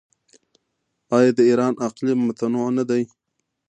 [1.17, 3.03] آیا د ایران اقلیم متنوع نه دی؟